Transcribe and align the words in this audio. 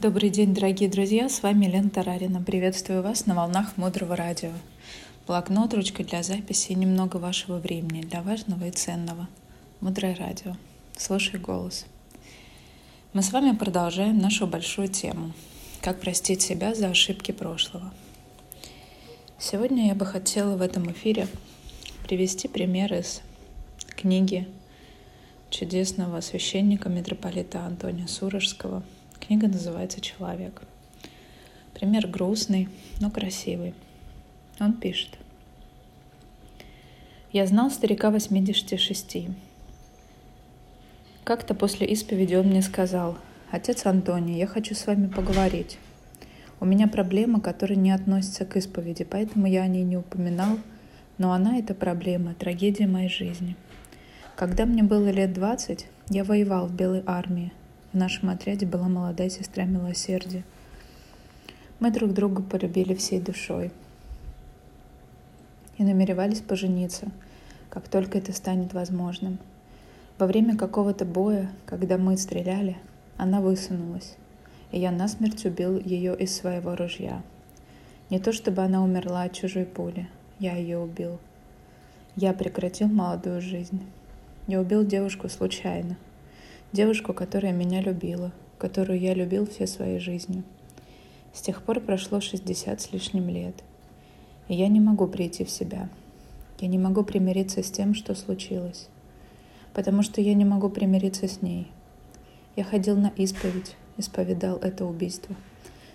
Добрый 0.00 0.30
день, 0.30 0.54
дорогие 0.54 0.88
друзья, 0.88 1.28
с 1.28 1.42
вами 1.42 1.66
Лена 1.66 1.90
Тарарина. 1.90 2.40
Приветствую 2.40 3.02
вас 3.02 3.26
на 3.26 3.34
волнах 3.34 3.76
Мудрого 3.76 4.16
Радио. 4.16 4.52
Блокнот, 5.26 5.74
ручка 5.74 6.02
для 6.04 6.22
записи 6.22 6.72
и 6.72 6.74
немного 6.74 7.18
вашего 7.18 7.58
времени 7.58 8.00
для 8.00 8.22
важного 8.22 8.64
и 8.64 8.70
ценного. 8.70 9.28
Мудрое 9.82 10.14
Радио. 10.14 10.56
Слушай 10.96 11.38
голос. 11.38 11.84
Мы 13.12 13.20
с 13.20 13.30
вами 13.30 13.54
продолжаем 13.54 14.18
нашу 14.18 14.46
большую 14.46 14.88
тему 14.88 15.32
«Как 15.82 16.00
простить 16.00 16.40
себя 16.40 16.74
за 16.74 16.88
ошибки 16.88 17.32
прошлого». 17.32 17.92
Сегодня 19.38 19.88
я 19.88 19.94
бы 19.94 20.06
хотела 20.06 20.56
в 20.56 20.62
этом 20.62 20.90
эфире 20.92 21.28
привести 22.04 22.48
пример 22.48 22.94
из 22.94 23.20
книги 23.96 24.48
чудесного 25.50 26.22
священника 26.22 26.88
митрополита 26.88 27.66
Антония 27.66 28.06
Сурожского– 28.06 28.82
Книга 29.30 29.46
называется 29.46 30.00
«Человек». 30.00 30.60
Пример 31.72 32.08
грустный, 32.08 32.68
но 32.98 33.12
красивый. 33.12 33.74
Он 34.58 34.72
пишет. 34.72 35.18
«Я 37.30 37.46
знал 37.46 37.70
старика 37.70 38.10
86. 38.10 39.28
Как-то 41.22 41.54
после 41.54 41.86
исповеди 41.86 42.34
он 42.34 42.48
мне 42.48 42.60
сказал, 42.60 43.18
«Отец 43.52 43.86
Антоний, 43.86 44.36
я 44.36 44.48
хочу 44.48 44.74
с 44.74 44.84
вами 44.88 45.06
поговорить. 45.06 45.78
У 46.58 46.64
меня 46.64 46.88
проблема, 46.88 47.40
которая 47.40 47.78
не 47.78 47.92
относится 47.92 48.44
к 48.44 48.56
исповеди, 48.56 49.04
поэтому 49.04 49.46
я 49.46 49.62
о 49.62 49.68
ней 49.68 49.84
не 49.84 49.96
упоминал, 49.96 50.58
но 51.18 51.32
она, 51.32 51.56
эта 51.56 51.72
проблема, 51.72 52.34
трагедия 52.34 52.88
моей 52.88 53.08
жизни. 53.08 53.54
Когда 54.34 54.66
мне 54.66 54.82
было 54.82 55.08
лет 55.10 55.32
20, 55.32 55.86
я 56.08 56.24
воевал 56.24 56.66
в 56.66 56.74
Белой 56.74 57.04
армии, 57.06 57.52
в 57.92 57.96
нашем 57.96 58.30
отряде 58.30 58.66
была 58.66 58.88
молодая 58.88 59.28
сестра 59.30 59.64
милосердия. 59.64 60.44
Мы 61.80 61.90
друг 61.90 62.12
друга 62.12 62.42
полюбили 62.42 62.94
всей 62.94 63.20
душой 63.20 63.72
и 65.76 65.82
намеревались 65.82 66.40
пожениться, 66.40 67.08
как 67.68 67.88
только 67.88 68.18
это 68.18 68.32
станет 68.32 68.74
возможным. 68.74 69.38
Во 70.18 70.26
время 70.26 70.56
какого-то 70.56 71.04
боя, 71.04 71.50
когда 71.66 71.98
мы 71.98 72.16
стреляли, 72.16 72.76
она 73.16 73.40
высунулась, 73.40 74.16
и 74.70 74.78
я 74.78 74.92
насмерть 74.92 75.44
убил 75.44 75.78
ее 75.78 76.16
из 76.16 76.36
своего 76.36 76.76
ружья. 76.76 77.22
Не 78.08 78.20
то 78.20 78.32
чтобы 78.32 78.62
она 78.62 78.84
умерла 78.84 79.22
от 79.22 79.32
чужой 79.32 79.64
пули, 79.64 80.08
я 80.38 80.54
ее 80.56 80.78
убил. 80.78 81.18
Я 82.14 82.34
прекратил 82.34 82.88
молодую 82.88 83.40
жизнь. 83.40 83.82
Я 84.46 84.60
убил 84.60 84.84
девушку 84.84 85.28
случайно— 85.28 85.96
Девушку, 86.72 87.12
которая 87.12 87.52
меня 87.52 87.80
любила, 87.80 88.30
которую 88.56 89.00
я 89.00 89.12
любил 89.12 89.44
всей 89.44 89.66
своей 89.66 89.98
жизнью. 89.98 90.44
С 91.32 91.40
тех 91.42 91.64
пор 91.64 91.80
прошло 91.80 92.20
60 92.20 92.80
с 92.80 92.92
лишним 92.92 93.28
лет. 93.28 93.64
И 94.46 94.54
я 94.54 94.68
не 94.68 94.78
могу 94.78 95.08
прийти 95.08 95.44
в 95.44 95.50
себя. 95.50 95.88
Я 96.60 96.68
не 96.68 96.78
могу 96.78 97.02
примириться 97.02 97.64
с 97.64 97.72
тем, 97.72 97.92
что 97.92 98.14
случилось. 98.14 98.88
Потому 99.74 100.02
что 100.02 100.20
я 100.20 100.32
не 100.34 100.44
могу 100.44 100.68
примириться 100.68 101.26
с 101.26 101.42
ней. 101.42 101.66
Я 102.54 102.62
ходил 102.62 102.96
на 102.96 103.08
исповедь, 103.16 103.74
исповедал 103.96 104.56
это 104.58 104.84
убийство. 104.84 105.34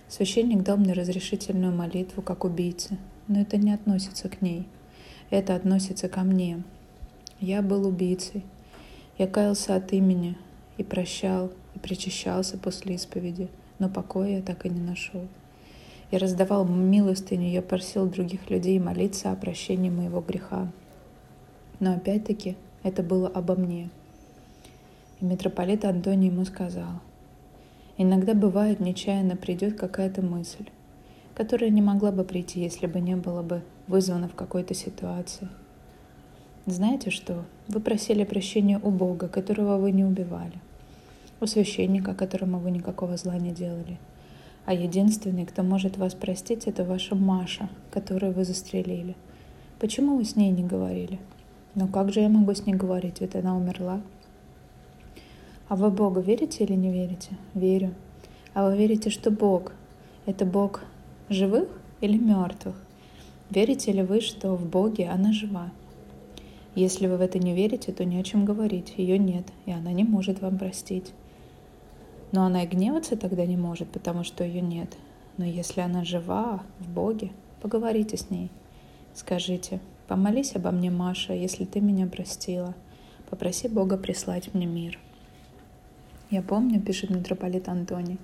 Священник 0.08 0.62
дал 0.62 0.76
мне 0.76 0.92
разрешительную 0.92 1.74
молитву 1.74 2.20
как 2.20 2.44
убийце, 2.44 2.98
но 3.28 3.40
это 3.40 3.56
не 3.56 3.72
относится 3.72 4.28
к 4.28 4.42
ней. 4.42 4.68
Это 5.30 5.54
относится 5.54 6.10
ко 6.10 6.20
мне. 6.20 6.62
Я 7.40 7.62
был 7.62 7.86
убийцей. 7.86 8.44
Я 9.16 9.26
каялся 9.26 9.74
от 9.74 9.94
имени, 9.94 10.36
и 10.78 10.82
прощал, 10.82 11.50
и 11.74 11.78
причащался 11.78 12.58
после 12.58 12.94
исповеди, 12.94 13.48
но 13.78 13.88
покоя 13.88 14.36
я 14.36 14.42
так 14.42 14.66
и 14.66 14.68
не 14.68 14.80
нашел. 14.80 15.26
Я 16.10 16.18
раздавал 16.18 16.64
милостыню, 16.64 17.50
я 17.50 17.62
просил 17.62 18.06
других 18.06 18.48
людей 18.48 18.78
молиться 18.78 19.32
о 19.32 19.36
прощении 19.36 19.90
моего 19.90 20.20
греха. 20.20 20.70
Но 21.80 21.94
опять-таки 21.94 22.56
это 22.82 23.02
было 23.02 23.28
обо 23.28 23.56
мне. 23.56 23.90
И 25.20 25.24
митрополит 25.24 25.84
Антоний 25.84 26.28
ему 26.28 26.44
сказал, 26.44 27.00
«Иногда 27.98 28.34
бывает, 28.34 28.78
нечаянно 28.78 29.36
придет 29.36 29.78
какая-то 29.78 30.22
мысль, 30.22 30.66
которая 31.34 31.70
не 31.70 31.82
могла 31.82 32.12
бы 32.12 32.22
прийти, 32.22 32.60
если 32.60 32.86
бы 32.86 33.00
не 33.00 33.16
было 33.16 33.42
бы 33.42 33.62
вызвана 33.88 34.28
в 34.28 34.34
какой-то 34.34 34.74
ситуации. 34.74 35.48
Знаете 36.66 37.10
что? 37.10 37.44
Вы 37.68 37.80
просили 37.80 38.24
прощения 38.24 38.78
у 38.82 38.90
Бога, 38.90 39.28
которого 39.28 39.78
вы 39.78 39.92
не 39.92 40.04
убивали 40.04 40.60
у 41.40 41.46
священника, 41.46 42.14
которому 42.14 42.58
вы 42.58 42.70
никакого 42.70 43.16
зла 43.16 43.36
не 43.36 43.52
делали. 43.52 43.98
А 44.64 44.74
единственный, 44.74 45.46
кто 45.46 45.62
может 45.62 45.96
вас 45.96 46.14
простить, 46.14 46.66
это 46.66 46.84
ваша 46.84 47.14
Маша, 47.14 47.68
которую 47.90 48.32
вы 48.32 48.44
застрелили. 48.44 49.14
Почему 49.78 50.16
вы 50.16 50.24
с 50.24 50.34
ней 50.34 50.50
не 50.50 50.64
говорили? 50.64 51.18
Ну 51.74 51.86
как 51.88 52.12
же 52.12 52.20
я 52.20 52.28
могу 52.28 52.54
с 52.54 52.66
ней 52.66 52.74
говорить, 52.74 53.20
ведь 53.20 53.36
она 53.36 53.56
умерла? 53.56 54.00
А 55.68 55.76
вы 55.76 55.90
Богу 55.90 56.20
верите 56.20 56.64
или 56.64 56.74
не 56.74 56.90
верите? 56.90 57.36
Верю. 57.54 57.94
А 58.54 58.66
вы 58.66 58.76
верите, 58.76 59.10
что 59.10 59.30
Бог— 59.30 59.72
это 60.26 60.44
Бог 60.44 60.82
живых 61.28 61.68
или 62.00 62.16
мертвых? 62.16 62.76
Верите 63.50 63.92
ли 63.92 64.02
вы, 64.02 64.20
что 64.20 64.56
в 64.56 64.66
Боге 64.66 65.08
она 65.08 65.32
жива? 65.32 65.70
Если 66.76 67.06
вы 67.06 67.16
в 67.16 67.22
это 67.22 67.38
не 67.38 67.54
верите, 67.54 67.90
то 67.90 68.04
ни 68.04 68.16
о 68.16 68.22
чем 68.22 68.44
говорить. 68.44 68.92
Ее 68.98 69.18
нет, 69.18 69.46
и 69.64 69.72
она 69.72 69.92
не 69.92 70.04
может 70.04 70.42
вам 70.42 70.58
простить. 70.58 71.14
Но 72.32 72.44
она 72.44 72.64
и 72.64 72.66
гневаться 72.66 73.16
тогда 73.16 73.46
не 73.46 73.56
может, 73.56 73.88
потому 73.88 74.24
что 74.24 74.44
ее 74.44 74.60
нет. 74.60 74.94
Но 75.38 75.46
если 75.46 75.80
она 75.80 76.04
жива 76.04 76.62
в 76.78 76.90
Боге, 76.90 77.30
поговорите 77.62 78.18
с 78.18 78.28
ней. 78.28 78.50
Скажите, 79.14 79.80
помолись 80.06 80.54
обо 80.54 80.70
мне, 80.70 80.90
Маша, 80.90 81.32
если 81.32 81.64
ты 81.64 81.80
меня 81.80 82.06
простила. 82.06 82.74
Попроси 83.30 83.68
Бога 83.68 83.96
прислать 83.96 84.52
мне 84.52 84.66
мир. 84.66 84.98
Я 86.30 86.42
помню, 86.42 86.78
пишет 86.82 87.08
митрополит 87.08 87.68
Антоний, 87.70 88.18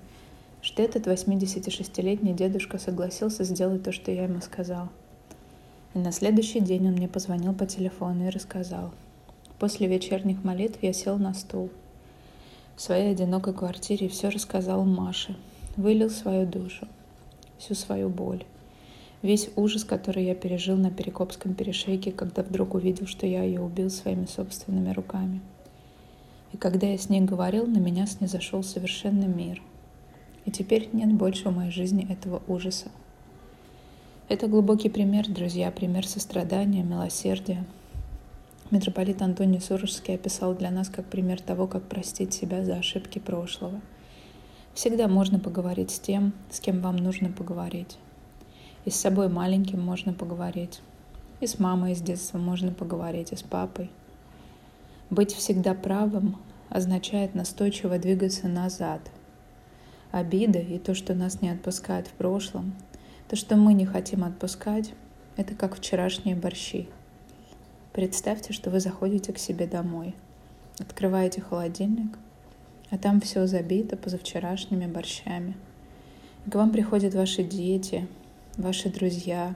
что 0.61 0.83
этот 0.83 1.07
86-летний 1.07 2.33
дедушка 2.33 2.77
согласился 2.77 3.45
сделать 3.45 3.81
то, 3.81 3.91
что 3.91 4.11
я 4.11 4.25
ему 4.25 4.41
сказал. 4.41 4.89
И 5.93 5.99
на 5.99 6.11
следующий 6.11 6.59
день 6.59 6.87
он 6.87 6.93
мне 6.93 7.07
позвонил 7.07 7.53
по 7.53 7.65
телефону 7.65 8.27
и 8.27 8.29
рассказал. 8.29 8.91
После 9.59 9.87
вечерних 9.87 10.43
молитв 10.43 10.81
я 10.81 10.93
сел 10.93 11.17
на 11.17 11.33
стул– 11.33 11.69
в 12.75 12.81
своей 12.81 13.11
одинокой 13.11 13.53
квартире 13.53 14.09
все 14.09 14.29
рассказал 14.29 14.83
Маше, 14.83 15.35
вылил 15.77 16.09
свою 16.09 16.47
душу, 16.47 16.87
всю 17.59 17.75
свою 17.75 18.09
боль, 18.09 18.43
весь 19.21 19.51
ужас, 19.55 19.83
который 19.83 20.25
я 20.25 20.33
пережил 20.33 20.75
на 20.75 20.89
Перекопском 20.89 21.53
перешейке, 21.53 22.11
когда 22.11 22.41
вдруг 22.41 22.73
увидел, 22.73 23.05
что 23.05 23.27
я 23.27 23.43
ее 23.43 23.61
убил 23.61 23.91
своими 23.91 24.25
собственными 24.25 24.91
руками. 24.91 25.39
И 26.51 26.57
когда 26.57 26.87
я 26.87 26.97
с 26.97 27.09
ней 27.09 27.21
говорил, 27.21 27.67
на 27.67 27.77
меня 27.77 28.07
снизошел 28.07 28.63
совершенный 28.63 29.27
мир. 29.27 29.61
И 30.45 30.51
теперь 30.51 30.89
нет 30.93 31.13
больше 31.13 31.49
в 31.49 31.55
моей 31.55 31.71
жизни 31.71 32.11
этого 32.11 32.41
ужаса. 32.47 32.89
Это 34.29 34.47
глубокий 34.47 34.89
пример, 34.89 35.29
друзья, 35.29 35.69
пример 35.71 36.07
сострадания, 36.07 36.83
милосердия, 36.83 37.65
Митрополит 38.73 39.21
Антоний 39.21 39.61
Сурожский 39.61 40.15
описал 40.15 40.55
для 40.55 40.71
нас 40.71 40.89
как 40.89 41.05
пример 41.05 41.39
того, 41.39 41.67
как 41.67 41.83
простить 41.83 42.33
себя 42.33 42.65
за 42.65 42.77
ошибки 42.77 43.19
прошлого. 43.19 43.79
Всегда 44.73 45.07
можно 45.07 45.37
поговорить 45.37 45.91
с 45.91 45.99
тем, 45.99 46.33
с 46.49 46.59
кем 46.59 46.81
вам 46.81 46.97
нужно 46.97 47.29
поговорить. 47.29 47.99
И 48.85 48.89
с 48.89 48.95
собой 48.95 49.29
маленьким 49.29 49.79
можно 49.79 50.11
поговорить. 50.11 50.81
И 51.39 51.45
с 51.45 51.59
мамой 51.59 51.91
из 51.91 52.01
детства 52.01 52.39
можно 52.39 52.71
поговорить, 52.71 53.31
и 53.31 53.35
с 53.35 53.43
папой. 53.43 53.91
Быть 55.11 55.35
всегда 55.35 55.75
правым 55.75 56.37
означает 56.69 57.35
настойчиво 57.35 57.99
двигаться 57.99 58.47
назад. 58.47 59.01
Обида 60.09 60.57
и 60.57 60.79
то, 60.79 60.95
что 60.95 61.13
нас 61.13 61.43
не 61.43 61.49
отпускает 61.49 62.07
в 62.07 62.13
прошлом, 62.13 62.73
то, 63.29 63.35
что 63.35 63.55
мы 63.55 63.73
не 63.73 63.85
хотим 63.85 64.23
отпускать, 64.23 64.93
это 65.37 65.55
как 65.55 65.75
вчерашние 65.75 66.35
борщи– 66.35 66.89
Представьте, 67.93 68.53
что 68.53 68.71
вы 68.71 68.79
заходите 68.79 69.31
к 69.33 69.37
себе 69.37 69.67
домой, 69.67 70.15
открываете 70.79 71.41
холодильник, 71.41 72.17
а 72.89 72.97
там 72.97 73.21
все 73.21 73.45
забито 73.45 73.95
позавчерашними 73.95 74.87
борщами. 74.87 75.55
И 76.47 76.49
к 76.49 76.55
вам 76.55 76.71
приходят 76.71 77.13
ваши 77.13 77.43
дети, 77.43 78.07
ваши 78.57 78.89
друзья, 78.89 79.53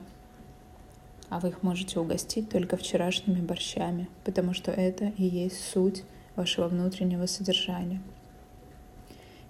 а 1.30 1.40
вы 1.40 1.50
их 1.50 1.64
можете 1.64 2.00
угостить 2.00 2.52
только 2.52 2.78
вчерашними 2.78 3.42
борщами, 3.42 4.08
потому 4.24 4.54
что 4.54 4.72
это 4.72 5.12
и 5.18 5.24
есть 5.24 5.60
суть 5.72 6.04
вашего 6.36 6.68
внутреннего 6.68 7.26
содержания. 7.26 8.04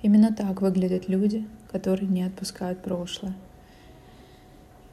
Именно 0.02 0.34
так 0.34 0.62
выглядят 0.62 1.10
люди, 1.10 1.46
которые 1.74 2.08
не 2.08 2.24
отпускают 2.24 2.82
прошлое. 2.82 3.36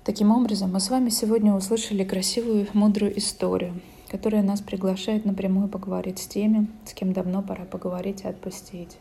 Таким 0.04 0.32
образом, 0.32 0.70
мы 0.70 0.80
с 0.80 0.90
вами 0.90 1.08
сегодня 1.08 1.54
услышали 1.54 2.04
красивую, 2.04 2.66
мудрую 2.74 3.16
историю, 3.16 3.80
которая 4.10 4.42
нас 4.42 4.60
приглашает 4.60 5.24
напрямую 5.24 5.68
поговорить 5.68 6.18
с 6.18 6.26
теми, 6.26 6.68
с 6.84 6.92
кем 6.92 7.14
давно 7.14 7.40
пора 7.40 7.64
поговорить 7.64 8.20
и 8.20 8.28
отпустить. 8.28 8.98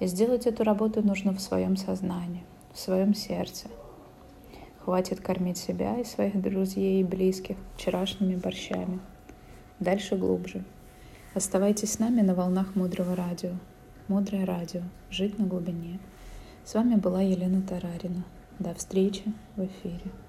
И 0.00 0.06
сделать 0.06 0.48
эту 0.48 0.64
работу 0.64 1.06
нужно 1.06 1.32
в 1.32 1.40
своем 1.40 1.76
сознании, 1.76 2.42
в 2.72 2.80
своем 2.80 3.14
сердце. 3.14 3.68
Хватит 4.80 5.20
кормить 5.20 5.56
себя 5.56 6.00
и 6.00 6.04
своих 6.04 6.42
друзей 6.42 7.00
и 7.00 7.04
близких 7.04 7.56
вчерашними 7.76 8.34
борщами. 8.34 8.98
Дальше 9.78 10.16
глубже. 10.16 10.64
Оставайтесь 11.34 11.92
с 11.92 11.98
нами 12.00 12.22
на 12.22 12.34
волнах 12.34 12.74
Мудрого 12.74 13.14
Радио. 13.14 13.52
Мудрое 14.08 14.44
Радио. 14.46 14.82
Жить 15.10 15.38
на 15.38 15.46
глубине. 15.46 16.00
С 16.64 16.74
вами 16.74 16.96
была 16.96 17.22
Елена 17.22 17.62
Тарарина. 17.62 18.24
До 18.58 18.74
встречи 18.74 19.22
в 19.54 19.64
эфире. 19.64 20.23